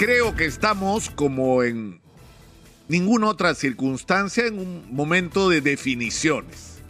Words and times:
creo 0.00 0.34
que 0.34 0.46
estamos 0.46 1.10
como 1.10 1.62
en 1.62 2.00
ninguna 2.88 3.26
otra 3.26 3.54
circunstancia 3.54 4.46
en 4.46 4.58
un 4.58 4.86
momento 4.90 5.50
de 5.50 5.60
definiciones. 5.60 6.80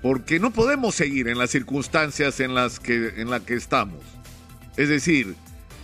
Porque 0.00 0.40
no 0.40 0.52
podemos 0.52 0.94
seguir 0.94 1.28
en 1.28 1.36
las 1.36 1.50
circunstancias 1.50 2.40
en 2.40 2.54
las 2.54 2.80
que, 2.80 3.20
en 3.20 3.28
la 3.28 3.40
que 3.40 3.52
estamos. 3.52 4.00
Es 4.78 4.88
decir, 4.88 5.34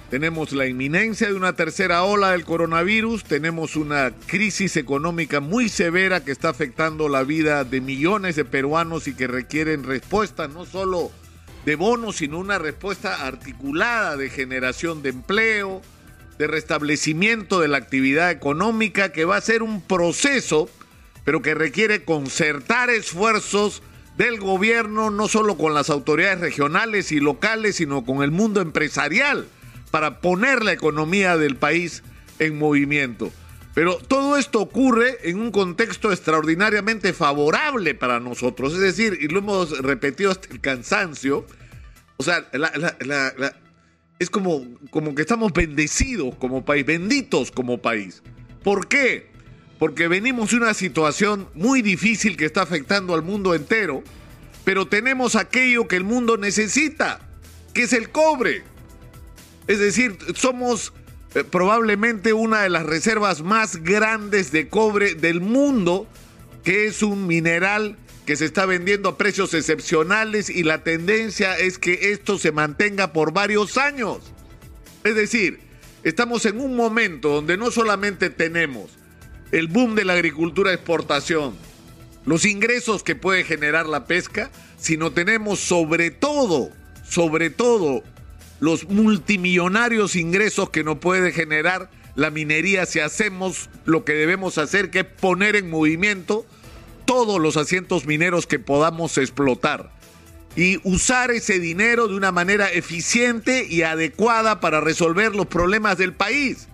tenemos 0.09 0.53
la 0.53 0.67
inminencia 0.67 1.27
de 1.27 1.35
una 1.35 1.53
tercera 1.53 2.03
ola 2.03 2.31
del 2.31 2.47
coronavirus, 2.47 3.25
tenemos 3.25 3.77
una 3.77 4.11
crisis 4.29 4.79
económica 4.79 5.41
muy 5.41 5.69
severa 5.69 6.25
que 6.25 6.33
está 6.33 6.49
afectando 6.49 7.11
la 7.11 7.23
vida 7.23 7.65
de 7.65 7.83
millones 7.83 8.35
de 8.35 8.47
peruanos 8.47 9.09
y 9.09 9.13
que 9.13 9.27
requieren 9.27 9.85
respuesta 9.85 10.49
no 10.49 10.65
solo 10.65 11.13
de 11.67 11.77
bonos, 11.77 12.17
sino 12.17 12.39
una 12.39 12.59
respuesta 12.59 13.27
articulada 13.27 14.17
de 14.17 14.31
generación 14.31 15.03
de 15.03 15.11
empleo, 15.11 15.83
de 16.39 16.47
restablecimiento 16.47 17.61
de 17.61 17.69
la 17.69 17.79
actividad 17.79 18.31
económica, 18.31 19.13
que 19.13 19.25
va 19.25 19.37
a 19.37 19.41
ser 19.41 19.63
un 19.63 19.83
proceso, 19.83 20.71
pero 21.25 21.43
que 21.43 21.55
requiere 21.55 22.05
concertar 22.05 22.91
esfuerzos 22.91 23.83
del 24.17 24.41
gobierno, 24.41 25.11
no 25.11 25.29
solo 25.29 25.57
con 25.57 25.75
las 25.75 25.91
autoridades 25.91 26.41
regionales 26.41 27.13
y 27.13 27.21
locales, 27.21 27.77
sino 27.77 28.05
con 28.05 28.23
el 28.23 28.31
mundo 28.31 28.61
empresarial, 28.61 29.47
para 29.91 30.21
poner 30.21 30.65
la 30.65 30.73
economía 30.73 31.37
del 31.37 31.57
país 31.57 32.03
en 32.39 32.59
movimiento. 32.59 33.33
Pero 33.75 33.97
todo 33.97 34.37
esto 34.37 34.61
ocurre 34.61 35.19
en 35.23 35.41
un 35.41 35.53
contexto 35.53 36.11
extraordinariamente 36.11 37.13
favorable 37.13 37.95
para 37.95 38.19
nosotros, 38.19 38.75
es 38.75 38.81
decir, 38.81 39.19
y 39.21 39.29
lo 39.29 39.39
hemos 39.39 39.79
repetido 39.79 40.33
hasta 40.33 40.53
el 40.53 40.61
cansancio, 40.61 41.47
o 42.17 42.25
sea, 42.25 42.49
es 44.19 44.31
como, 44.31 44.67
como 44.91 45.15
que 45.15 45.23
estamos 45.23 45.53
bendecidos 45.53 46.35
como 46.37 46.65
país, 46.65 46.85
benditos 46.85 47.51
como 47.51 47.79
país. 47.79 48.23
¿Por 48.63 48.89
qué? 48.89 49.29
Porque 49.79 50.09
venimos 50.09 50.51
de 50.51 50.57
una 50.57 50.75
situación 50.75 51.49
muy 51.55 51.83
difícil 51.83 52.37
que 52.37 52.45
está 52.45 52.63
afectando 52.63 53.15
al 53.15 53.23
mundo 53.23 53.55
entero, 53.55 54.03
pero 54.65 54.89
tenemos 54.89 55.37
aquello 55.37 55.87
que 55.87 55.97
el 55.97 56.05
mundo 56.05 56.37
necesita, 56.37 57.21
que 57.75 57.83
es 57.83 57.93
el 57.93 58.11
cobre. 58.11 58.65
Es 59.69 59.79
decir, 59.79 60.19
somos 60.35 60.93
eh, 61.35 61.45
probablemente 61.45 62.33
una 62.33 62.63
de 62.63 62.71
las 62.71 62.85
reservas 62.85 63.43
más 63.43 63.77
grandes 63.77 64.51
de 64.51 64.69
cobre 64.69 65.15
del 65.15 65.41
mundo, 65.41 66.09
que 66.65 66.87
es 66.87 67.03
un 67.03 67.27
mineral 67.29 67.97
que 68.29 68.37
se 68.37 68.45
está 68.45 68.67
vendiendo 68.67 69.09
a 69.09 69.17
precios 69.17 69.55
excepcionales 69.55 70.51
y 70.51 70.63
la 70.63 70.85
tendencia 70.85 71.57
es 71.57 71.79
que 71.79 72.13
esto 72.13 72.37
se 72.37 72.53
mantenga 72.53 73.15
por 73.15 73.33
varios 73.33 73.79
años. 73.79 74.19
Es 75.03 75.15
decir, 75.15 75.61
estamos 76.03 76.45
en 76.45 76.61
un 76.61 76.77
momento 76.77 77.31
donde 77.31 77.57
no 77.57 77.71
solamente 77.71 78.29
tenemos 78.29 78.91
el 79.51 79.69
boom 79.69 79.95
de 79.95 80.05
la 80.05 80.13
agricultura 80.13 80.75
exportación, 80.75 81.57
los 82.27 82.45
ingresos 82.45 83.03
que 83.03 83.17
puede 83.17 83.45
generar 83.45 83.87
la 83.87 84.05
pesca, 84.05 84.51
sino 84.77 85.11
tenemos 85.11 85.59
sobre 85.61 86.11
todo, 86.11 86.71
sobre 87.09 87.49
todo, 87.49 88.03
los 88.61 88.91
multimillonarios 88.91 90.17
ingresos 90.17 90.69
que 90.69 90.85
nos 90.85 90.99
puede 90.99 91.33
generar 91.33 91.91
la 92.15 92.29
minería 92.31 92.85
si 92.85 93.01
hacemos 93.01 93.71
lo 93.87 94.05
que 94.05 94.13
debemos 94.13 94.59
hacer, 94.59 94.91
que 94.91 94.99
es 94.99 95.07
poner 95.07 95.57
en 95.57 95.71
movimiento 95.71 96.45
todos 97.09 97.41
los 97.41 97.57
asientos 97.57 98.05
mineros 98.05 98.47
que 98.47 98.59
podamos 98.59 99.17
explotar 99.17 99.91
y 100.55 100.79
usar 100.85 101.31
ese 101.31 101.59
dinero 101.59 102.07
de 102.07 102.15
una 102.15 102.33
manera 102.33 102.71
eficiente 102.71 103.67
y 103.67 103.81
adecuada 103.81 104.61
para 104.61 104.83
resolver 104.83 105.35
los 105.35 105.47
problemas 105.47 105.97
del 105.97 106.13
país. 106.13 106.69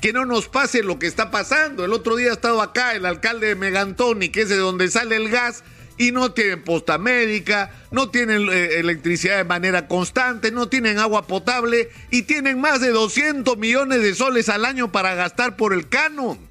Que 0.00 0.12
no 0.12 0.24
nos 0.26 0.46
pase 0.46 0.84
lo 0.84 1.00
que 1.00 1.08
está 1.08 1.32
pasando. 1.32 1.84
El 1.84 1.92
otro 1.92 2.14
día 2.14 2.30
ha 2.30 2.34
estado 2.34 2.62
acá 2.62 2.94
el 2.94 3.04
alcalde 3.04 3.48
de 3.48 3.56
Megantoni, 3.56 4.28
que 4.28 4.42
es 4.42 4.48
de 4.48 4.58
donde 4.58 4.88
sale 4.92 5.16
el 5.16 5.28
gas, 5.28 5.64
y 5.98 6.12
no 6.12 6.30
tienen 6.30 6.62
posta 6.62 6.96
médica, 6.96 7.72
no 7.90 8.10
tienen 8.10 8.48
eh, 8.48 8.78
electricidad 8.78 9.38
de 9.38 9.44
manera 9.44 9.88
constante, 9.88 10.52
no 10.52 10.68
tienen 10.68 11.00
agua 11.00 11.26
potable 11.26 11.90
y 12.12 12.22
tienen 12.22 12.60
más 12.60 12.80
de 12.80 12.90
200 12.90 13.58
millones 13.58 14.02
de 14.02 14.14
soles 14.14 14.48
al 14.48 14.66
año 14.66 14.92
para 14.92 15.16
gastar 15.16 15.56
por 15.56 15.72
el 15.72 15.88
canon. 15.88 16.49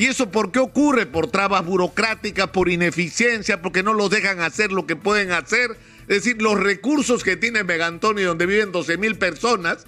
¿Y 0.00 0.06
eso 0.06 0.30
por 0.30 0.50
qué 0.50 0.60
ocurre? 0.60 1.04
Por 1.04 1.30
trabas 1.30 1.62
burocráticas, 1.62 2.48
por 2.48 2.70
ineficiencia, 2.70 3.60
porque 3.60 3.82
no 3.82 3.92
los 3.92 4.08
dejan 4.08 4.40
hacer 4.40 4.72
lo 4.72 4.86
que 4.86 4.96
pueden 4.96 5.30
hacer. 5.30 5.76
Es 6.08 6.24
decir, 6.24 6.40
los 6.40 6.58
recursos 6.58 7.22
que 7.22 7.36
tiene 7.36 7.64
Megantoni, 7.64 8.22
donde 8.22 8.46
viven 8.46 8.72
12 8.72 8.96
mil 8.96 9.16
personas, 9.16 9.84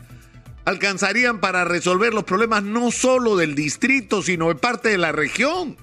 alcanzarían 0.67 1.41
para 1.41 1.65
resolver 1.65 2.13
los 2.13 2.25
problemas 2.25 2.63
no 2.63 2.91
solo 2.91 3.37
del 3.37 3.55
distrito, 3.55 4.21
sino 4.21 4.49
de 4.49 4.57
parte 4.57 4.91
de 4.91 4.99
la 4.99 5.13
región. 5.13 5.79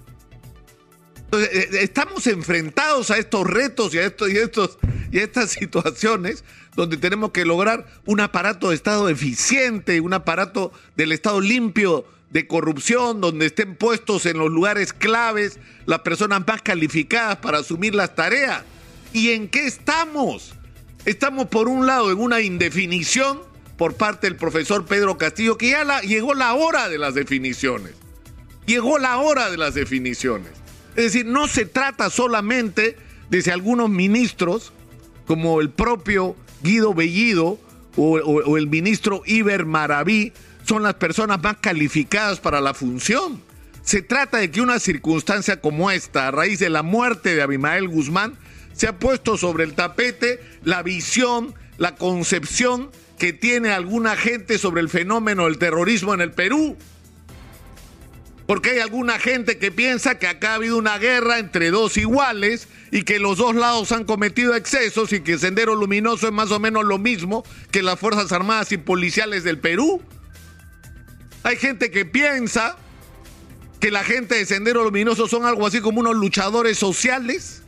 Entonces, 1.17 1.49
eh, 1.51 1.69
eh, 1.71 1.77
estamos 1.81 2.27
enfrentados 2.27 3.09
a 3.09 3.17
estos 3.17 3.47
retos 3.47 3.95
y 3.95 3.97
a, 3.97 4.05
estos, 4.05 4.29
y, 4.29 4.37
estos, 4.37 4.77
y 5.11 5.17
a 5.17 5.23
estas 5.23 5.49
situaciones 5.59 6.43
donde 6.75 6.97
tenemos 6.97 7.31
que 7.31 7.45
lograr 7.45 7.87
un 8.05 8.19
aparato 8.19 8.69
de 8.69 8.75
Estado 8.75 9.09
eficiente, 9.09 9.99
un 10.01 10.13
aparato 10.13 10.71
del 10.95 11.13
Estado 11.13 11.41
limpio 11.41 12.05
de 12.31 12.47
corrupción, 12.47 13.21
donde 13.21 13.47
estén 13.47 13.75
puestos 13.75 14.25
en 14.25 14.37
los 14.37 14.51
lugares 14.51 14.93
claves 14.93 15.59
las 15.85 15.99
personas 15.99 16.43
más 16.45 16.61
calificadas 16.61 17.37
para 17.37 17.59
asumir 17.59 17.95
las 17.95 18.15
tareas. 18.15 18.63
¿Y 19.13 19.31
en 19.31 19.47
qué 19.47 19.65
estamos? 19.65 20.53
Estamos 21.05 21.47
por 21.47 21.67
un 21.67 21.87
lado 21.87 22.11
en 22.11 22.19
una 22.19 22.41
indefinición 22.41 23.41
por 23.77 23.95
parte 23.95 24.27
del 24.27 24.35
profesor 24.35 24.85
Pedro 24.85 25.17
Castillo, 25.17 25.57
que 25.57 25.69
ya 25.69 26.01
llegó 26.01 26.33
la 26.33 26.53
hora 26.53 26.89
de 26.89 26.97
las 26.97 27.15
definiciones. 27.15 27.93
Llegó 28.65 28.99
la 28.99 29.17
hora 29.17 29.49
de 29.49 29.57
las 29.57 29.73
definiciones. 29.73 30.51
Es 30.95 31.05
decir, 31.05 31.25
no 31.25 31.47
se 31.47 31.65
trata 31.65 32.09
solamente 32.09 32.97
de 33.29 33.41
si 33.41 33.49
algunos 33.49 33.89
ministros, 33.89 34.73
como 35.25 35.61
el 35.61 35.69
propio 35.69 36.35
Guido 36.61 36.93
Bellido 36.93 37.57
o, 37.95 38.19
o 38.19 38.57
el 38.57 38.67
ministro 38.67 39.23
Iber 39.25 39.65
Maraví, 39.65 40.33
son 40.69 40.83
las 40.83 40.93
personas 40.93 41.41
más 41.41 41.57
calificadas 41.57 42.39
para 42.39 42.61
la 42.61 42.75
función. 42.75 43.41
Se 43.81 44.03
trata 44.03 44.37
de 44.37 44.51
que 44.51 44.61
una 44.61 44.79
circunstancia 44.79 45.59
como 45.59 45.89
esta, 45.89 46.27
a 46.27 46.31
raíz 46.31 46.59
de 46.59 46.69
la 46.69 46.83
muerte 46.83 47.33
de 47.33 47.41
Abimael 47.41 47.87
Guzmán, 47.87 48.37
se 48.73 48.87
ha 48.87 48.99
puesto 48.99 49.35
sobre 49.35 49.63
el 49.63 49.73
tapete 49.73 50.39
la 50.63 50.83
visión, 50.83 51.55
la 51.79 51.95
concepción 51.95 52.91
que 53.17 53.33
tiene 53.33 53.71
alguna 53.71 54.15
gente 54.15 54.59
sobre 54.59 54.81
el 54.81 54.89
fenómeno 54.89 55.45
del 55.45 55.57
terrorismo 55.57 56.13
en 56.13 56.21
el 56.21 56.33
Perú. 56.33 56.77
Porque 58.45 58.69
hay 58.69 58.79
alguna 58.79 59.17
gente 59.17 59.57
que 59.57 59.71
piensa 59.71 60.19
que 60.19 60.27
acá 60.27 60.51
ha 60.51 60.55
habido 60.55 60.77
una 60.77 60.99
guerra 60.99 61.39
entre 61.39 61.71
dos 61.71 61.97
iguales 61.97 62.67
y 62.91 63.01
que 63.01 63.17
los 63.17 63.39
dos 63.39 63.55
lados 63.55 63.91
han 63.91 64.05
cometido 64.05 64.53
excesos 64.53 65.13
y 65.13 65.21
que 65.21 65.39
Sendero 65.39 65.73
Luminoso 65.73 66.27
es 66.27 66.33
más 66.33 66.51
o 66.51 66.59
menos 66.59 66.85
lo 66.85 66.99
mismo 66.99 67.43
que 67.71 67.81
las 67.81 67.99
Fuerzas 67.99 68.31
Armadas 68.31 68.71
y 68.71 68.77
Policiales 68.77 69.43
del 69.43 69.57
Perú. 69.57 70.03
Hay 71.43 71.55
gente 71.55 71.91
que 71.91 72.05
piensa 72.05 72.77
que 73.79 73.91
la 73.91 74.03
gente 74.03 74.35
de 74.35 74.45
Sendero 74.45 74.83
Luminoso 74.83 75.27
son 75.27 75.45
algo 75.45 75.65
así 75.65 75.79
como 75.79 76.01
unos 76.01 76.15
luchadores 76.15 76.77
sociales 76.77 77.63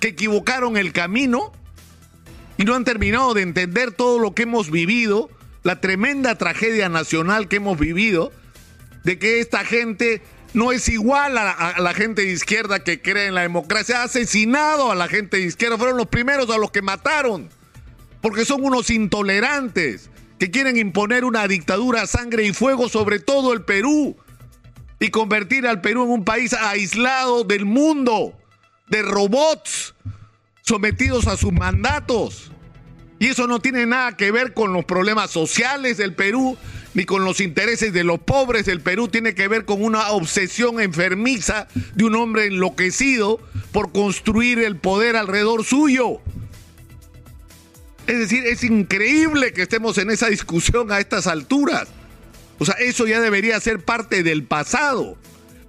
que 0.00 0.08
equivocaron 0.08 0.76
el 0.76 0.92
camino 0.92 1.52
y 2.56 2.64
no 2.64 2.74
han 2.74 2.84
terminado 2.84 3.34
de 3.34 3.42
entender 3.42 3.92
todo 3.92 4.18
lo 4.18 4.34
que 4.34 4.42
hemos 4.42 4.70
vivido, 4.70 5.30
la 5.62 5.80
tremenda 5.80 6.36
tragedia 6.36 6.88
nacional 6.88 7.48
que 7.48 7.56
hemos 7.56 7.78
vivido, 7.78 8.32
de 9.02 9.18
que 9.18 9.40
esta 9.40 9.64
gente 9.64 10.22
no 10.52 10.70
es 10.70 10.88
igual 10.88 11.36
a 11.36 11.74
la, 11.78 11.94
gente 11.94 12.22
de 12.22 12.30
izquierda 12.30 12.84
que 12.84 13.02
cree 13.02 13.26
en 13.26 13.34
la 13.34 13.42
democracia, 13.42 14.00
ha 14.00 14.04
asesinado 14.04 14.92
a 14.92 14.94
la 14.94 15.08
gente 15.08 15.38
de 15.38 15.44
izquierda, 15.44 15.76
fueron 15.76 15.96
los 15.96 16.06
primeros 16.06 16.48
a 16.50 16.58
los 16.58 16.70
que 16.70 16.80
mataron, 16.80 17.48
porque 18.20 18.44
son 18.44 18.64
unos 18.64 18.88
intolerantes, 18.90 20.10
que 20.38 20.50
quieren 20.50 20.76
imponer 20.76 21.24
una 21.24 21.46
dictadura 21.46 22.02
a 22.02 22.06
sangre 22.06 22.44
y 22.44 22.52
fuego 22.52 22.88
sobre 22.88 23.20
todo 23.20 23.52
el 23.52 23.62
Perú 23.62 24.16
y 25.00 25.10
convertir 25.10 25.66
al 25.66 25.80
Perú 25.80 26.04
en 26.04 26.10
un 26.10 26.24
país 26.24 26.52
aislado 26.54 27.44
del 27.44 27.64
mundo, 27.64 28.32
de 28.88 29.02
robots 29.02 29.94
sometidos 30.62 31.26
a 31.26 31.36
sus 31.36 31.52
mandatos. 31.52 32.50
Y 33.18 33.28
eso 33.28 33.46
no 33.46 33.60
tiene 33.60 33.86
nada 33.86 34.16
que 34.16 34.30
ver 34.30 34.54
con 34.54 34.72
los 34.72 34.84
problemas 34.84 35.30
sociales 35.30 35.96
del 35.96 36.14
Perú, 36.14 36.56
ni 36.94 37.04
con 37.04 37.24
los 37.24 37.40
intereses 37.40 37.92
de 37.92 38.04
los 38.04 38.18
pobres 38.20 38.66
del 38.66 38.80
Perú, 38.80 39.08
tiene 39.08 39.34
que 39.34 39.48
ver 39.48 39.64
con 39.64 39.82
una 39.82 40.10
obsesión 40.10 40.80
enfermiza 40.80 41.68
de 41.94 42.04
un 42.04 42.14
hombre 42.16 42.46
enloquecido 42.46 43.40
por 43.72 43.92
construir 43.92 44.58
el 44.60 44.76
poder 44.76 45.16
alrededor 45.16 45.64
suyo. 45.64 46.20
Es 48.06 48.18
decir, 48.18 48.46
es 48.46 48.62
increíble 48.64 49.52
que 49.52 49.62
estemos 49.62 49.96
en 49.98 50.10
esa 50.10 50.28
discusión 50.28 50.92
a 50.92 51.00
estas 51.00 51.26
alturas. 51.26 51.88
O 52.58 52.64
sea, 52.64 52.74
eso 52.74 53.06
ya 53.06 53.20
debería 53.20 53.58
ser 53.60 53.80
parte 53.80 54.22
del 54.22 54.44
pasado. 54.44 55.16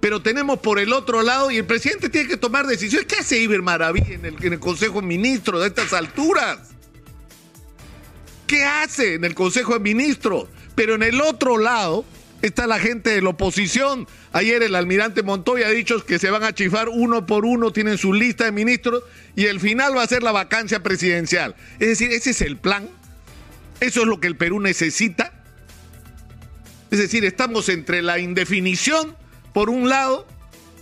Pero 0.00 0.20
tenemos 0.20 0.58
por 0.58 0.78
el 0.78 0.92
otro 0.92 1.22
lado, 1.22 1.50
y 1.50 1.56
el 1.56 1.64
presidente 1.64 2.10
tiene 2.10 2.28
que 2.28 2.36
tomar 2.36 2.66
decisiones. 2.66 3.08
¿Qué 3.08 3.16
hace 3.16 3.38
Iber 3.38 3.62
Maraví 3.62 4.02
en 4.06 4.24
el, 4.24 4.44
en 4.44 4.52
el 4.52 4.60
Consejo 4.60 5.00
de 5.00 5.06
Ministros 5.06 5.62
de 5.62 5.68
estas 5.68 5.92
alturas? 5.92 6.58
¿Qué 8.46 8.64
hace 8.64 9.14
en 9.14 9.24
el 9.24 9.34
Consejo 9.34 9.72
de 9.72 9.80
Ministros? 9.80 10.48
Pero 10.74 10.94
en 10.94 11.02
el 11.02 11.20
otro 11.20 11.58
lado 11.58 12.04
está 12.46 12.66
la 12.66 12.78
gente 12.78 13.10
de 13.10 13.22
la 13.22 13.30
oposición. 13.30 14.06
Ayer 14.32 14.62
el 14.62 14.74
almirante 14.74 15.22
Montoya 15.22 15.66
ha 15.68 15.70
dicho 15.70 16.04
que 16.04 16.18
se 16.18 16.30
van 16.30 16.44
a 16.44 16.52
chifar 16.52 16.88
uno 16.88 17.26
por 17.26 17.44
uno, 17.44 17.72
tienen 17.72 17.98
su 17.98 18.12
lista 18.12 18.44
de 18.44 18.52
ministros 18.52 19.02
y 19.34 19.46
el 19.46 19.60
final 19.60 19.96
va 19.96 20.02
a 20.02 20.06
ser 20.06 20.22
la 20.22 20.32
vacancia 20.32 20.82
presidencial. 20.82 21.54
Es 21.78 21.88
decir, 21.88 22.12
ese 22.12 22.30
es 22.30 22.40
el 22.40 22.56
plan. 22.56 22.88
Eso 23.80 24.00
es 24.00 24.06
lo 24.06 24.20
que 24.20 24.26
el 24.26 24.36
Perú 24.36 24.60
necesita. 24.60 25.32
Es 26.90 26.98
decir, 26.98 27.24
estamos 27.24 27.68
entre 27.68 28.00
la 28.00 28.18
indefinición, 28.18 29.16
por 29.52 29.70
un 29.70 29.88
lado, 29.88 30.26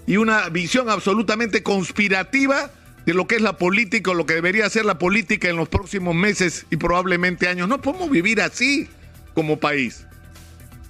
y 0.07 0.19
una 0.19 0.49
visión 0.51 0.91
absolutamente 0.91 1.63
conspirativa 1.63 2.71
de 3.07 3.15
lo 3.15 3.27
que 3.27 3.37
es 3.37 3.43
la 3.43 3.57
política 3.57 4.11
o 4.11 4.15
lo 4.15 4.27
que 4.27 4.35
debería 4.35 4.69
ser 4.71 4.85
la 4.85 4.99
política 4.99 5.49
en 5.49 5.57
los 5.57 5.69
próximos 5.69 6.15
meses 6.15 6.67
y 6.71 6.77
probablemente 6.77 7.49
años. 7.49 7.69
No 7.69 7.81
podemos 7.81 8.11
vivir 8.11 8.41
así 8.41 8.89
como 9.35 9.59
país. 9.59 10.07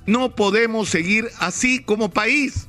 No 0.07 0.35
podemos 0.35 0.89
seguir 0.89 1.29
así 1.39 1.83
como 1.83 2.11
país. 2.11 2.67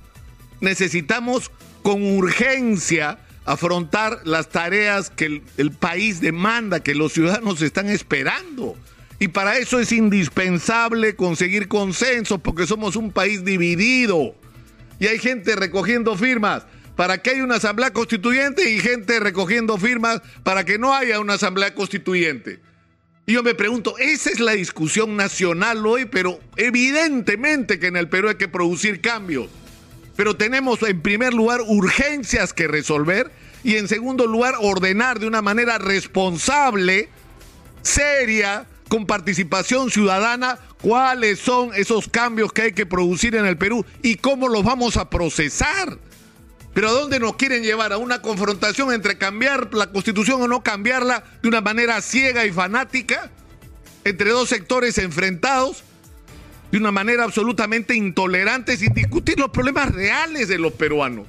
Necesitamos 0.61 1.51
con 1.81 2.01
urgencia 2.03 3.19
afrontar 3.45 4.21
las 4.23 4.49
tareas 4.49 5.09
que 5.09 5.41
el, 5.57 5.71
país 5.71 6.19
demanda, 6.19 6.81
que 6.81 6.95
los 6.95 7.13
ciudadanos 7.13 7.61
están 7.61 7.89
esperando. 7.89 8.75
Y 9.19 9.29
para 9.29 9.57
eso 9.57 9.79
es 9.79 9.91
indispensable 9.91 11.15
conseguir 11.15 11.67
consensos, 11.67 12.39
porque 12.41 12.67
somos 12.67 12.95
un 12.95 13.11
país 13.11 13.45
dividido. 13.45 14.35
Y 14.99 15.07
hay 15.07 15.19
gente 15.19 15.55
recogiendo 15.55 16.15
firmas 16.15 16.63
para 16.95 17.21
que 17.21 17.31
haya 17.31 17.43
una 17.43 17.55
asamblea 17.55 17.91
constituyente 17.91 18.69
y 18.69 18.79
gente 18.79 19.19
recogiendo 19.19 19.77
firmas 19.77 20.21
para 20.43 20.63
que 20.63 20.79
no 20.79 20.93
haya 20.93 21.19
una 21.19 21.33
asamblea 21.33 21.73
constituyente. 21.75 22.59
Y 23.27 23.33
yo 23.33 23.41
me 23.41 23.55
pregunto, 23.55 23.97
esa 23.97 24.29
es 24.29 24.39
la 24.39 24.51
discusión 24.51 25.15
nacional 25.15 25.85
hoy, 25.85 26.05
pero 26.05 26.39
evidentemente 26.57 27.79
que 27.79 27.87
en 27.87 27.97
el 27.97 28.07
Perú 28.07 28.29
hay 28.29 28.35
que 28.35 28.47
producir 28.47 29.01
cambios. 29.01 29.47
Pero 30.15 30.35
tenemos 30.37 30.83
en 30.83 31.01
primer 31.01 31.33
lugar 31.33 31.61
urgencias 31.65 32.53
que 32.53 32.67
resolver 32.67 33.31
y 33.63 33.77
en 33.77 33.87
segundo 33.87 34.27
lugar 34.27 34.53
ordenar 34.61 35.19
de 35.19 35.25
una 35.25 35.41
manera 35.41 35.79
responsable, 35.79 37.09
seria, 37.81 38.67
con 38.89 39.07
participación 39.07 39.89
ciudadana, 39.89 40.59
cuáles 40.79 41.39
son 41.39 41.73
esos 41.73 42.07
cambios 42.07 42.53
que 42.53 42.61
hay 42.61 42.71
que 42.73 42.85
producir 42.85 43.35
en 43.35 43.47
el 43.47 43.57
Perú 43.57 43.83
y 44.03 44.15
cómo 44.17 44.47
los 44.47 44.63
vamos 44.63 44.97
a 44.97 45.09
procesar. 45.09 45.97
Pero 46.75 46.89
¿a 46.89 46.91
dónde 46.91 47.21
nos 47.21 47.37
quieren 47.37 47.63
llevar? 47.63 47.93
A 47.93 47.97
una 47.97 48.21
confrontación 48.21 48.91
entre 48.91 49.17
cambiar 49.17 49.73
la 49.73 49.93
constitución 49.93 50.41
o 50.41 50.47
no 50.49 50.61
cambiarla 50.61 51.23
de 51.41 51.47
una 51.47 51.61
manera 51.61 52.01
ciega 52.01 52.45
y 52.45 52.51
fanática, 52.51 53.31
entre 54.03 54.31
dos 54.31 54.49
sectores 54.49 54.97
enfrentados, 54.97 55.85
de 56.73 56.77
una 56.77 56.91
manera 56.91 57.23
absolutamente 57.23 57.95
intolerante, 57.95 58.75
sin 58.75 58.93
discutir 58.93 59.39
los 59.39 59.51
problemas 59.51 59.95
reales 59.95 60.49
de 60.49 60.59
los 60.59 60.73
peruanos. 60.73 61.27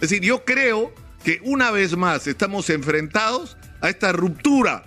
Es 0.00 0.10
decir, 0.10 0.22
yo 0.22 0.44
creo 0.44 0.92
que 1.22 1.40
una 1.44 1.70
vez 1.70 1.96
más 1.96 2.26
estamos 2.26 2.68
enfrentados 2.68 3.56
a 3.80 3.90
esta 3.90 4.10
ruptura 4.10 4.82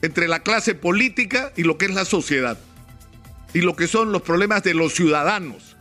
entre 0.00 0.26
la 0.26 0.42
clase 0.42 0.74
política 0.74 1.52
y 1.54 1.64
lo 1.64 1.76
que 1.76 1.84
es 1.84 1.94
la 1.94 2.06
sociedad, 2.06 2.56
y 3.52 3.60
lo 3.60 3.76
que 3.76 3.88
son 3.88 4.10
los 4.10 4.22
problemas 4.22 4.62
de 4.62 4.72
los 4.72 4.94
ciudadanos 4.94 5.75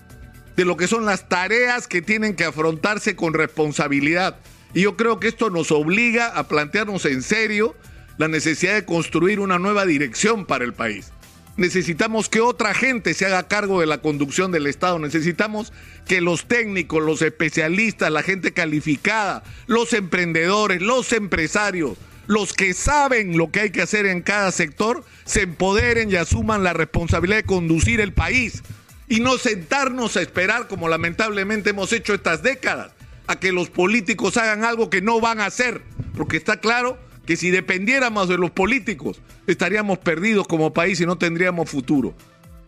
de 0.55 0.65
lo 0.65 0.77
que 0.77 0.87
son 0.87 1.05
las 1.05 1.27
tareas 1.27 1.87
que 1.87 2.01
tienen 2.01 2.35
que 2.35 2.45
afrontarse 2.45 3.15
con 3.15 3.33
responsabilidad. 3.33 4.37
Y 4.73 4.81
yo 4.81 4.97
creo 4.97 5.19
que 5.19 5.27
esto 5.27 5.49
nos 5.49 5.71
obliga 5.71 6.27
a 6.27 6.47
plantearnos 6.47 7.05
en 7.05 7.21
serio 7.21 7.75
la 8.17 8.27
necesidad 8.27 8.73
de 8.73 8.85
construir 8.85 9.39
una 9.39 9.59
nueva 9.59 9.85
dirección 9.85 10.45
para 10.45 10.65
el 10.65 10.73
país. 10.73 11.11
Necesitamos 11.57 12.27
que 12.27 12.41
otra 12.41 12.73
gente 12.73 13.13
se 13.13 13.25
haga 13.25 13.47
cargo 13.47 13.79
de 13.79 13.85
la 13.85 13.99
conducción 13.99 14.51
del 14.51 14.67
Estado. 14.67 14.99
Necesitamos 14.99 15.71
que 16.05 16.19
los 16.19 16.45
técnicos, 16.45 17.01
los 17.01 17.21
especialistas, 17.21 18.11
la 18.11 18.23
gente 18.23 18.51
calificada, 18.51 19.43
los 19.65 19.93
emprendedores, 19.93 20.81
los 20.81 21.13
empresarios, 21.13 21.97
los 22.27 22.53
que 22.53 22.73
saben 22.73 23.37
lo 23.37 23.51
que 23.51 23.61
hay 23.61 23.69
que 23.69 23.81
hacer 23.81 24.05
en 24.05 24.21
cada 24.21 24.51
sector, 24.51 25.05
se 25.23 25.43
empoderen 25.43 26.11
y 26.11 26.15
asuman 26.15 26.63
la 26.63 26.73
responsabilidad 26.73 27.37
de 27.37 27.43
conducir 27.43 28.01
el 28.01 28.11
país 28.11 28.61
y 29.07 29.19
no 29.19 29.37
sentarnos 29.37 30.17
a 30.17 30.21
esperar, 30.21 30.67
como 30.67 30.89
lamentablemente 30.89 31.71
hemos 31.71 31.93
hecho 31.93 32.13
estas 32.13 32.41
décadas, 32.43 32.93
a 33.27 33.39
que 33.39 33.51
los 33.51 33.69
políticos 33.69 34.37
hagan 34.37 34.63
algo 34.63 34.89
que 34.89 35.01
no 35.01 35.19
van 35.19 35.39
a 35.39 35.47
hacer, 35.47 35.81
porque 36.15 36.37
está 36.37 36.59
claro 36.59 36.97
que 37.25 37.35
si 37.35 37.49
dependiéramos 37.49 38.29
de 38.29 38.37
los 38.37 38.51
políticos, 38.51 39.21
estaríamos 39.47 39.97
perdidos 39.97 40.47
como 40.47 40.73
país 40.73 40.99
y 41.01 41.05
no 41.05 41.17
tendríamos 41.17 41.69
futuro. 41.69 42.15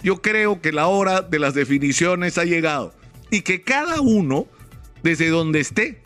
Yo 0.02 0.22
creo 0.22 0.62
que 0.62 0.72
la 0.72 0.88
hora 0.88 1.22
de 1.22 1.40
las 1.40 1.54
definiciones 1.54 2.38
ha 2.38 2.46
llegado 2.46 2.94
y 3.30 3.42
que 3.42 3.62
cada 3.62 4.02
uno, 4.02 4.48
desde 5.04 5.30
donde 5.30 5.60
esté, 5.60 6.02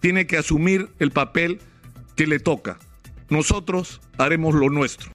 tiene 0.00 0.26
que 0.26 0.36
asumir 0.36 0.90
el 0.98 1.10
papel 1.10 1.60
que 2.16 2.26
le 2.26 2.38
toca. 2.38 2.78
Nosotros 3.28 4.00
haremos 4.18 4.54
lo 4.54 4.70
nuestro. 4.70 5.10